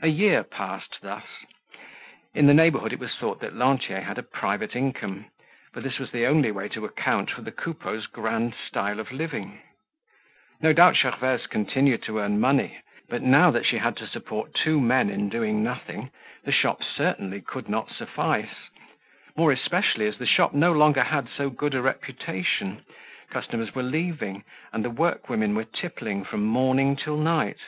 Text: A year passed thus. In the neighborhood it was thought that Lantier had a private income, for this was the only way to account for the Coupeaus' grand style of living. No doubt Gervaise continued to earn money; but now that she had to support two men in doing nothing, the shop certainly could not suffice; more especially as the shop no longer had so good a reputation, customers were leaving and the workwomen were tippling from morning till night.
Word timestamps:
A 0.00 0.08
year 0.08 0.42
passed 0.42 0.98
thus. 1.00 1.22
In 2.34 2.48
the 2.48 2.52
neighborhood 2.54 2.92
it 2.92 2.98
was 2.98 3.14
thought 3.14 3.38
that 3.38 3.54
Lantier 3.54 4.00
had 4.00 4.18
a 4.18 4.22
private 4.24 4.74
income, 4.74 5.26
for 5.72 5.80
this 5.80 6.00
was 6.00 6.10
the 6.10 6.26
only 6.26 6.50
way 6.50 6.68
to 6.70 6.84
account 6.84 7.30
for 7.30 7.42
the 7.42 7.52
Coupeaus' 7.52 8.06
grand 8.08 8.52
style 8.66 8.98
of 8.98 9.12
living. 9.12 9.60
No 10.60 10.72
doubt 10.72 10.96
Gervaise 10.96 11.46
continued 11.46 12.02
to 12.02 12.18
earn 12.18 12.40
money; 12.40 12.78
but 13.08 13.22
now 13.22 13.52
that 13.52 13.64
she 13.64 13.78
had 13.78 13.96
to 13.98 14.08
support 14.08 14.54
two 14.54 14.80
men 14.80 15.08
in 15.08 15.28
doing 15.28 15.62
nothing, 15.62 16.10
the 16.42 16.50
shop 16.50 16.82
certainly 16.82 17.40
could 17.40 17.68
not 17.68 17.92
suffice; 17.92 18.70
more 19.36 19.52
especially 19.52 20.08
as 20.08 20.18
the 20.18 20.26
shop 20.26 20.52
no 20.52 20.72
longer 20.72 21.04
had 21.04 21.28
so 21.28 21.48
good 21.48 21.76
a 21.76 21.80
reputation, 21.80 22.84
customers 23.30 23.72
were 23.72 23.84
leaving 23.84 24.42
and 24.72 24.84
the 24.84 24.90
workwomen 24.90 25.54
were 25.54 25.62
tippling 25.62 26.24
from 26.24 26.42
morning 26.44 26.96
till 26.96 27.16
night. 27.16 27.58